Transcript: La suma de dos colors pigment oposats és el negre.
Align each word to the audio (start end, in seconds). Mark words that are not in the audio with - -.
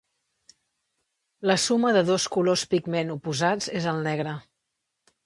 La 1.51 1.57
suma 1.63 1.91
de 1.97 2.03
dos 2.07 2.25
colors 2.37 2.63
pigment 2.71 3.13
oposats 3.17 3.69
és 3.81 3.87
el 3.93 4.01
negre. 4.09 4.35